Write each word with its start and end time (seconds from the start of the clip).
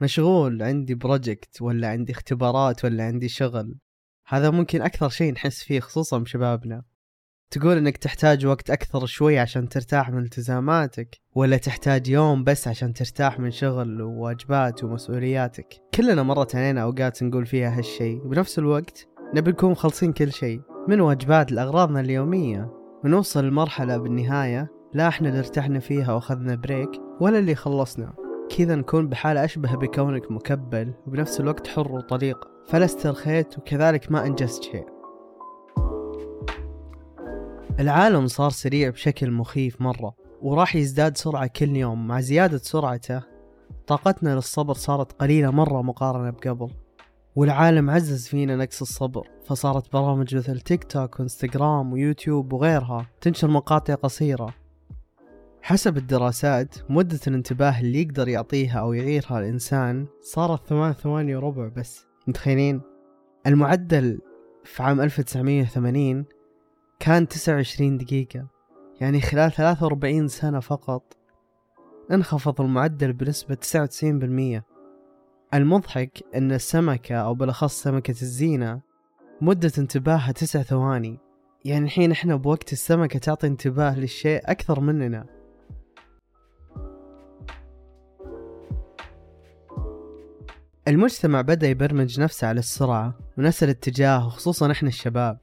مشغول 0.00 0.62
عندي 0.62 0.94
project 0.94 1.62
ولا 1.62 1.88
عندي 1.88 2.12
اختبارات 2.12 2.84
ولا 2.84 3.04
عندي 3.04 3.28
شغل. 3.28 3.78
هذا 4.26 4.50
ممكن 4.50 4.82
أكثر 4.82 5.08
شيء 5.08 5.32
نحس 5.32 5.62
فيه 5.62 5.80
خصوصا 5.80 6.18
بشبابنا 6.18 6.82
تقول 7.50 7.76
إنك 7.76 7.96
تحتاج 7.96 8.46
وقت 8.46 8.70
أكثر 8.70 9.06
شوي 9.06 9.38
عشان 9.38 9.68
ترتاح 9.68 10.10
من 10.10 10.22
التزاماتك 10.22 11.20
ولا 11.34 11.56
تحتاج 11.56 12.08
يوم 12.08 12.44
بس 12.44 12.68
عشان 12.68 12.92
ترتاح 12.92 13.40
من 13.40 13.50
شغل 13.50 14.02
وواجبات 14.02 14.84
ومسؤولياتك. 14.84 15.74
كلنا 15.94 16.22
مرت 16.22 16.56
علينا 16.56 16.82
أوقات 16.82 17.22
نقول 17.22 17.46
فيها 17.46 17.78
هالشي. 17.78 18.14
وبنفس 18.14 18.58
الوقت 18.58 19.06
نبي 19.34 19.50
نكون 19.50 19.70
مخلصين 19.70 20.12
كل 20.12 20.32
شيء. 20.32 20.60
من 20.88 21.00
واجبات 21.00 21.52
لاغراضنا 21.52 22.00
اليومية؟ 22.00 22.70
ونوصل 23.04 23.44
لمرحلة 23.44 23.96
بالنهاية 23.96 24.68
لا 24.94 25.08
إحنا 25.08 25.28
اللي 25.28 25.38
ارتحنا 25.38 25.78
فيها 25.78 26.12
وأخذنا 26.12 26.54
break 26.54 26.90
ولا 27.20 27.38
اللي 27.38 27.54
خلصنا. 27.54 28.27
كذا 28.56 28.74
نكون 28.74 29.08
بحالة 29.08 29.44
أشبه 29.44 29.74
بكونك 29.74 30.30
مكبل 30.30 30.94
وبنفس 31.06 31.40
الوقت 31.40 31.66
حر 31.66 31.92
وطليق. 31.92 32.48
فلا 32.66 32.84
استرخيت 32.84 33.58
وكذلك 33.58 34.12
ما 34.12 34.26
أنجزت 34.26 34.62
شيء. 34.62 34.86
العالم 37.80 38.26
صار 38.26 38.50
سريع 38.50 38.90
بشكل 38.90 39.30
مخيف 39.30 39.80
مرة 39.80 40.14
وراح 40.42 40.76
يزداد 40.76 41.16
سرعة 41.16 41.46
كل 41.46 41.76
يوم. 41.76 42.06
مع 42.06 42.20
زيادة 42.20 42.58
سرعته 42.58 43.22
طاقتنا 43.86 44.34
للصبر 44.34 44.74
صارت 44.74 45.12
قليلة 45.12 45.50
مرة 45.50 45.82
مقارنة 45.82 46.30
بقبل. 46.30 46.70
والعالم 47.36 47.90
عزز 47.90 48.28
فينا 48.28 48.56
نقص 48.56 48.80
الصبر 48.80 49.28
فصارت 49.44 49.92
برامج 49.92 50.36
مثل 50.36 50.60
تيك 50.60 50.84
توك 50.84 51.20
وانستغرام 51.20 51.92
ويوتيوب 51.92 52.52
وغيرها 52.52 53.06
تنشر 53.20 53.48
مقاطع 53.48 53.94
قصيرة. 53.94 54.54
حسب 55.62 55.96
الدراسات 55.96 56.74
مدة 56.88 57.20
الانتباه 57.26 57.80
اللي 57.80 58.02
يقدر 58.02 58.28
يعطيها 58.28 58.78
أو 58.78 58.92
يعيرها 58.92 59.38
الإنسان 59.38 60.06
صارت 60.20 60.66
ثمان 60.66 60.92
ثواني 60.92 61.36
وربع 61.36 61.68
بس. 61.76 62.06
متخيلين؟ 62.26 62.80
المعدل 63.46 64.20
في 64.64 64.82
عام 64.82 65.00
1980 65.00 66.24
كان 67.00 67.28
29 67.28 67.98
دقيقة. 67.98 68.46
يعني 69.00 69.20
خلال 69.20 69.52
43 69.52 70.28
سنة 70.28 70.60
فقط 70.60 71.16
انخفض 72.12 72.60
المعدل 72.60 73.12
بنسبة 73.12 73.54
99% 73.54 74.62
المضحك 75.54 76.22
أن 76.34 76.52
السمكة 76.52 77.16
أو 77.16 77.34
بالأخص 77.34 77.82
سمكة 77.82 78.10
الزينة 78.10 78.80
مدة 79.40 79.72
انتباهها 79.78 80.32
تسع 80.32 80.62
ثواني. 80.62 81.18
يعني 81.64 81.84
الحين 81.84 82.10
إحنا 82.10 82.36
بوقت 82.36 82.72
السمكة 82.72 83.18
تعطي 83.18 83.46
انتباه 83.46 83.98
للشيء 83.98 84.40
أكثر 84.44 84.80
مننا. 84.80 85.37
المجتمع 90.88 91.40
بدأ 91.40 91.68
يبرمج 91.68 92.20
نفسه 92.20 92.48
على 92.48 92.58
السرعة 92.58 93.18
ونفس 93.38 93.62
الاتجاه 93.62 94.26
وخصوصا 94.26 94.72
إحنا 94.72 94.88
الشباب. 94.88 95.38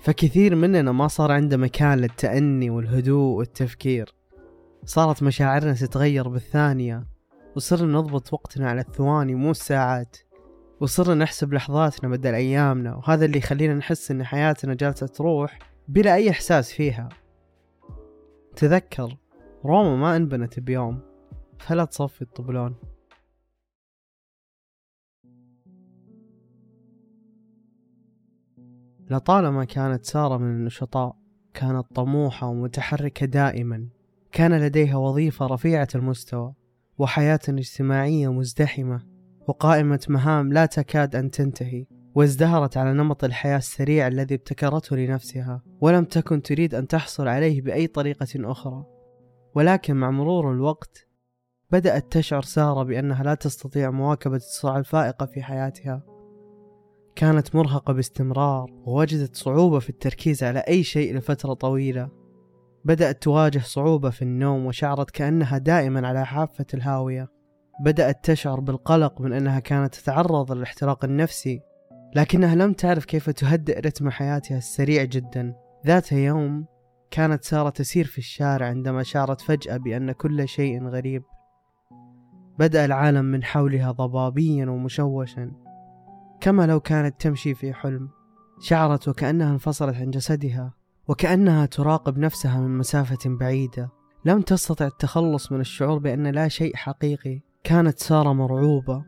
فكثير 0.00 0.54
مننا 0.54 0.92
ما 0.92 1.08
صار 1.08 1.32
عنده 1.32 1.56
مكان 1.56 1.98
للتأني 1.98 2.70
والهدوء 2.70 3.38
والتفكير. 3.38 4.14
صارت 4.84 5.22
مشاعرنا 5.22 5.72
تتغير 5.72 6.28
بالثانية 6.28 7.06
وصرنا 7.56 7.98
نضبط 7.98 8.32
وقتنا 8.32 8.70
على 8.70 8.80
الثواني 8.80 9.34
مو 9.34 9.50
الساعات. 9.50 10.16
وصرنا 10.80 11.14
نحسب 11.14 11.54
لحظاتنا 11.54 12.10
بدل 12.10 12.34
أيامنا 12.34 12.94
وهذا 12.94 13.24
اللي 13.24 13.38
يخلينا 13.38 13.74
نحس 13.74 14.10
إن 14.10 14.24
حياتنا 14.24 14.74
جالسة 14.74 15.06
تروح 15.06 15.58
بلا 15.88 16.14
أي 16.14 16.30
إحساس 16.30 16.72
فيها. 16.72 17.08
تذكر 18.56 19.16
روما 19.64 19.96
ما 19.96 20.16
انبنت 20.16 20.60
بيوم 20.60 21.00
فلا 21.58 21.84
تصفي 21.84 22.22
الطبلون. 22.22 22.89
لطالما 29.10 29.64
كانت 29.64 30.04
سارة 30.04 30.36
من 30.36 30.50
النشطاء 30.50 31.16
كانت 31.54 31.86
طموحة 31.94 32.46
ومتحركة 32.46 33.26
دائما. 33.26 33.88
كان 34.32 34.60
لديها 34.60 34.96
وظيفة 34.96 35.46
رفيعة 35.46 35.88
المستوى 35.94 36.54
وحياة 36.98 37.40
اجتماعية 37.48 38.32
مزدحمة 38.32 39.02
وقائمة 39.48 40.06
مهام 40.08 40.52
لا 40.52 40.66
تكاد 40.66 41.16
أن 41.16 41.30
تنتهي 41.30 41.86
وازدهرت 42.14 42.76
على 42.76 42.92
نمط 42.92 43.24
الحياة 43.24 43.56
السريع 43.56 44.06
الذي 44.06 44.34
ابتكرته 44.34 44.96
لنفسها 44.96 45.62
ولم 45.80 46.04
تكن 46.04 46.42
تريد 46.42 46.74
أن 46.74 46.86
تحصل 46.86 47.28
عليه 47.28 47.62
بأي 47.62 47.86
طريقة 47.86 48.26
أخرى. 48.36 48.84
ولكن 49.54 49.96
مع 49.96 50.10
مرور 50.10 50.52
الوقت 50.52 51.06
بدأت 51.70 52.12
تشعر 52.12 52.42
سارة 52.42 52.82
بأنها 52.82 53.24
لا 53.24 53.34
تستطيع 53.34 53.90
مواكبة 53.90 54.36
السرعة 54.36 54.78
الفائقة 54.78 55.26
في 55.26 55.42
حياتها. 55.42 56.02
كانت 57.20 57.54
مرهقة 57.54 57.92
باستمرار 57.92 58.70
ووجدت 58.84 59.36
صعوبة 59.36 59.78
في 59.78 59.90
التركيز 59.90 60.44
على 60.44 60.58
أي 60.58 60.82
شيء 60.82 61.16
لفترة 61.16 61.54
طويلة. 61.54 62.08
بدأت 62.84 63.22
تواجه 63.22 63.58
صعوبة 63.58 64.10
في 64.10 64.22
النوم 64.22 64.66
وشعرت 64.66 65.10
كأنها 65.10 65.58
دائما 65.58 66.08
على 66.08 66.26
حافة 66.26 66.66
الهاوية. 66.74 67.28
بدأت 67.84 68.24
تشعر 68.24 68.60
بالقلق 68.60 69.20
من 69.20 69.32
أنها 69.32 69.60
كانت 69.60 69.94
تتعرض 69.94 70.52
للاحتراق 70.52 71.04
النفسي 71.04 71.60
لكنها 72.16 72.54
لم 72.54 72.72
تعرف 72.72 73.04
كيف 73.04 73.30
تهدئ 73.30 73.80
رتم 73.80 74.10
حياتها 74.10 74.58
السريع 74.58 75.04
جدا. 75.04 75.54
ذات 75.86 76.12
يوم 76.12 76.66
كانت 77.10 77.44
سارة 77.44 77.70
تسير 77.70 78.06
في 78.06 78.18
الشارع 78.18 78.66
عندما 78.66 79.02
شعرت 79.02 79.40
فجأة 79.40 79.76
بأن 79.76 80.12
كل 80.12 80.48
شيء 80.48 80.88
غريب. 80.88 81.22
بدأ 82.58 82.84
العالم 82.84 83.24
من 83.24 83.44
حولها 83.44 83.90
ضبابيا 83.90 84.66
ومشوشا. 84.66 85.69
كما 86.40 86.66
لو 86.66 86.80
كانت 86.80 87.20
تمشي 87.20 87.54
في 87.54 87.72
حلم 87.72 88.08
شعرت 88.60 89.08
وكأنها 89.08 89.52
انفصلت 89.52 89.96
عن 89.96 90.10
جسدها 90.10 90.74
وكأنها 91.08 91.66
تراقب 91.66 92.18
نفسها 92.18 92.60
من 92.60 92.78
مسافة 92.78 93.18
بعيدة. 93.26 93.90
لم 94.24 94.40
تستطع 94.40 94.86
التخلص 94.86 95.52
من 95.52 95.60
الشعور 95.60 95.98
بأن 95.98 96.26
لا 96.26 96.48
شيء 96.48 96.76
حقيقي 96.76 97.40
كانت 97.64 97.98
سارة 97.98 98.32
مرعوبة. 98.32 99.04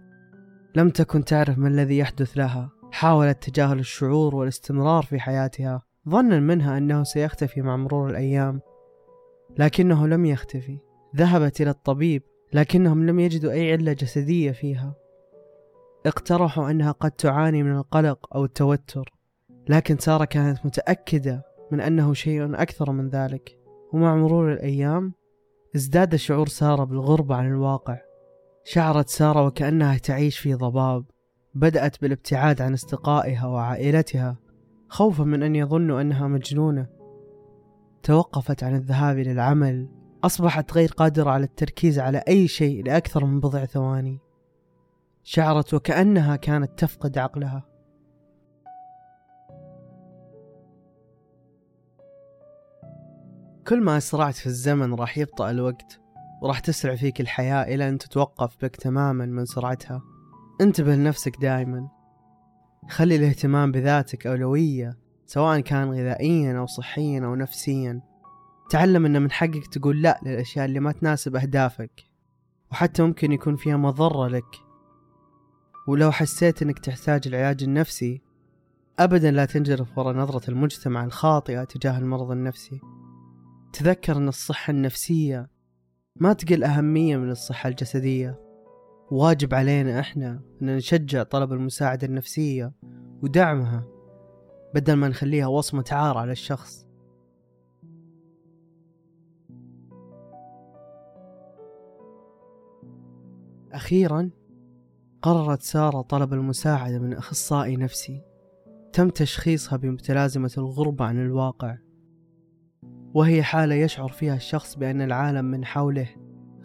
لم 0.77 0.91
تكن 0.91 1.25
تعرف 1.25 1.59
ما 1.59 1.69
الذي 1.69 1.99
يحدث 1.99 2.37
لها. 2.37 2.71
حاولت 2.93 3.49
تجاهل 3.49 3.79
الشعور 3.79 4.35
والاستمرار 4.35 5.03
في 5.03 5.21
حياتها 5.21 5.83
ظنا 6.09 6.41
منها 6.41 6.79
أنه 6.79 7.03
سيختفي 7.03 7.63
مع 7.63 7.77
مرور 7.77 8.11
الأيام. 8.11 8.61
لكنه 9.59 10.07
لم 10.07 10.25
يختفي. 10.25 10.79
ذهبت 11.17 11.61
إلى 11.61 11.71
الطبيب 11.71 12.23
لكنهم 12.53 13.07
لم 13.07 13.21
يجدوا 13.21 13.53
أي 13.53 13.73
علة 13.73 13.93
جسدية 13.93 14.53
فيها. 14.53 14.95
اقترحوا 16.07 16.71
أنها 16.71 16.93
قد 16.93 17.11
تعاني 17.11 17.63
من 17.63 17.77
القلق 17.77 18.37
أو 18.37 18.45
التوتر 18.45 19.13
لكن 19.69 19.99
سارة 19.99 20.25
كانت 20.25 20.67
متأكدة 20.67 21.43
من 21.73 21.81
أنه 21.81 22.15
شيء 22.15 22.63
أكثر 22.63 22.93
من 22.93 23.09
ذلك. 23.09 23.59
ومع 23.93 24.17
مرور 24.17 24.53
الأيام 24.53 25.13
ازداد 25.77 26.17
شعور 26.17 26.49
سارة 26.49 26.85
بالغربة 26.85 27.35
عن 27.35 27.47
الواقع. 27.47 27.99
شعرت 28.65 29.09
سارة 29.09 29.47
وكأنها 29.47 29.99
تعيش 29.99 30.39
في 30.39 30.55
ضباب. 30.55 31.05
بدأت 31.55 32.01
بالابتعاد 32.01 32.63
عن 32.63 32.73
أصدقائها 32.73 33.47
وعائلتها 33.47 34.37
خوفا 34.89 35.25
من 35.25 35.43
أن 35.43 35.57
يظنوا 35.57 36.01
أنها 36.01 36.29
مجنونة. 36.29 36.87
توقفت 38.03 38.65
عن 38.65 38.75
الذهاب 38.75 39.19
إلى 39.19 39.33
العمل. 39.33 39.89
أصبحت 40.25 40.73
غير 40.73 40.89
قادرة 40.89 41.31
على 41.31 41.45
التركيز 41.45 41.99
على 41.99 42.19
أي 42.29 42.49
شيء 42.49 42.85
لأكثر 42.85 43.25
من 43.25 43.41
بضع 43.41 43.65
ثواني. 43.65 44.19
شعرت 45.25 45.75
وكأنها 45.75 46.37
كانت 46.37 46.79
تفقد 46.79 47.19
عقلها. 47.19 47.69
كل 53.69 53.81
ما 53.81 53.97
أسرعت 53.97 54.35
في 54.35 54.47
الزمن 54.47 54.95
راح 54.95 55.19
يبطأ 55.19 55.51
الوقت 55.51 56.01
وراح 56.43 56.59
تسرع 56.59 56.95
فيك 56.95 57.21
الحياة 57.21 57.75
إلى 57.75 57.89
أن 57.89 57.99
تتوقف 57.99 58.57
بك 58.63 58.77
تماما 58.77 59.27
من 59.27 59.45
سرعتها. 59.45 60.03
انتبه 60.61 60.95
لنفسك 60.95 61.37
دائما 61.41 61.89
خلي 62.89 63.17
الاهتمام 63.17 63.73
بذاتك 63.73 64.27
أولوية 64.27 64.99
سواء 65.27 65.61
كان 65.61 65.91
غذائيا 65.91 66.59
أو 66.59 66.67
صحيا 66.67 67.25
أو 67.25 67.35
نفسيا. 67.35 68.01
تعلم 68.71 69.07
أن 69.07 69.23
من 69.23 69.31
حقك 69.31 69.67
تقول 69.67 70.03
لا 70.03 70.21
للأشياء 70.23 70.65
اللي 70.65 70.81
ما 70.81 70.93
تناسب 70.93 71.37
أهدافك 71.37 72.05
وحتى 72.73 73.03
ممكن 73.03 73.33
يكون 73.33 73.57
فيها 73.57 73.77
مضرة 73.77 74.29
لك. 74.29 74.72
ولو 75.87 76.13
حسيت 76.13 76.63
إنك 76.63 76.79
تحتاج 76.79 77.29
العلاج 77.29 77.63
النفسي 77.63 78.23
ابدا 78.99 79.31
لا 79.31 79.45
تنجرف 79.45 79.99
وراء 79.99 80.17
نظرة 80.17 80.51
المجتمع 80.51 81.05
الخاطئة 81.05 81.65
تجاه 81.65 81.99
المرض 81.99 82.31
النفسي. 82.31 82.81
تذكر 83.73 84.17
إن 84.17 84.29
الصحة 84.29 84.71
النفسية 84.71 85.51
ما 86.17 86.33
تقل 86.33 86.65
أهمية 86.65 87.17
من 87.17 87.31
الصحة 87.31 87.69
الجسدية. 87.69 88.41
واجب 89.11 89.55
علينا 89.55 90.01
إحنا 90.01 90.43
إن 90.63 90.77
نشجع 90.77 91.23
طلب 91.23 91.53
المساعدة 91.53 92.07
النفسية 92.07 92.73
ودعمها 93.23 93.85
بدل 94.75 94.93
ما 94.95 95.09
نخليها 95.09 95.47
وصمة 95.47 95.85
عار 95.93 96.19
على 96.19 96.33
الشخص. 96.33 96.87
أخيرا 103.73 104.31
قررت 105.23 105.63
سارة 105.63 106.03
طلب 106.03 106.33
المساعدة 106.33 106.99
من 106.99 107.13
أخصائي 107.13 107.77
نفسي. 107.77 108.23
تم 108.93 109.09
تشخيصها 109.09 109.77
بمتلازمة 109.77 110.53
الغربة 110.59 111.05
عن 111.05 111.19
الواقع. 111.19 111.77
وهي 113.15 113.43
حالة 113.43 113.75
يشعر 113.75 114.09
فيها 114.09 114.37
الشخص 114.37 114.77
بأن 114.77 115.03
العالم 115.03 115.45
من 115.45 115.65
حوله 115.65 116.09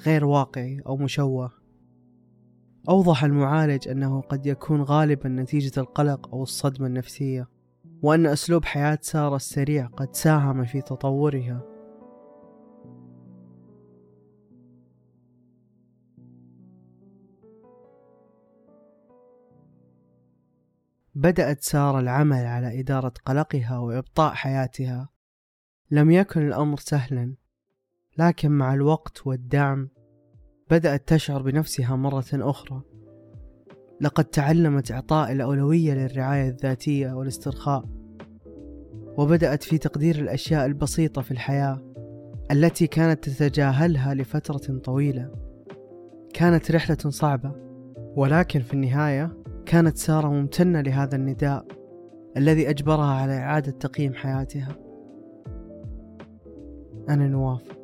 غير 0.06 0.26
واقعي 0.26 0.82
أو 0.88 0.98
مشوه. 0.98 1.52
أوضح 2.90 3.24
المعالج 3.24 3.88
أنه 3.88 4.22
قد 4.22 4.46
يكون 4.46 4.82
غالبا 4.82 5.30
نتيجة 5.30 5.80
القلق 5.80 6.30
أو 6.34 6.44
الصدمة 6.44 6.88
النفسية 6.88 7.50
وأن 8.02 8.26
أسلوب 8.26 8.66
حياة 8.66 9.00
سارة 9.02 9.36
السريع 9.36 9.86
قد 9.86 10.16
ساهم 10.16 10.66
في 10.66 10.82
تطورها. 10.82 11.77
بدأت 21.18 21.62
سارة 21.62 22.00
العمل 22.00 22.46
على 22.46 22.80
إدارة 22.80 23.14
قلقها 23.26 23.78
وإبطاء 23.78 24.34
حياتها. 24.34 25.10
لم 25.92 26.12
يكن 26.12 26.48
الأمر 26.48 26.78
سهلا 26.78 27.36
لكن 28.18 28.52
مع 28.52 28.74
الوقت 28.74 29.28
والدعم 29.28 29.90
بدأت 30.72 31.08
تشعر 31.08 31.42
بنفسها 31.42 31.96
مرة 31.96 32.26
أخرى. 32.34 32.82
لقد 34.02 34.26
تعلمت 34.26 34.92
إعطاء 34.92 35.32
الأولوية 35.32 35.94
للرعاية 35.94 36.50
الذاتية 36.50 37.14
والاسترخاء 37.14 37.86
وبدأت 39.18 39.64
في 39.64 39.78
تقدير 39.78 40.16
الأشياء 40.16 40.66
البسيطة 40.66 41.22
في 41.22 41.32
الحياة 41.32 41.94
التي 42.52 42.88
كانت 42.88 43.30
تتجاهلها 43.30 44.14
لفترة 44.14 44.78
طويلة. 44.78 45.32
كانت 46.34 46.72
رحلة 46.72 47.10
صعبة 47.10 47.52
ولكن 48.16 48.60
في 48.60 48.74
النهاية 48.74 49.37
كانت 49.68 49.98
سارة 49.98 50.28
ممتنة 50.28 50.82
لهذا 50.82 51.16
النداء 51.16 51.66
الذي 52.38 52.70
أجبرها 52.70 53.14
على 53.14 53.38
إعادة 53.38 53.72
تقييم 53.72 54.14
حياتها. 54.14 54.76
أنا 57.10 57.28
نواف. 57.28 57.77